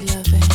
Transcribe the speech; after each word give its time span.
you 0.00 0.06
loving. 0.06 0.53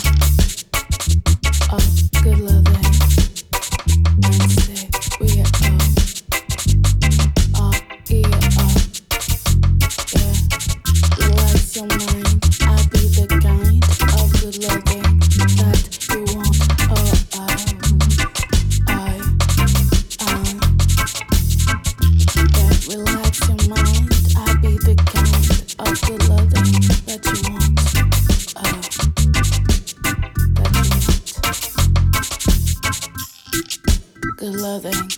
Loving 34.69 35.09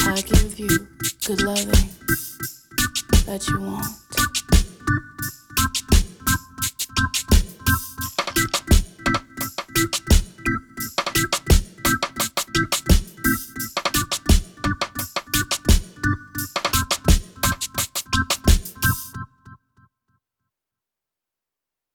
I 0.00 0.20
give 0.20 0.58
you, 0.58 0.86
good 1.26 1.40
loving 1.40 1.88
that 3.24 3.48
you 3.48 3.60
want. 3.60 4.05